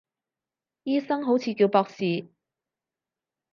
[0.85, 2.25] 醫生好似叫博士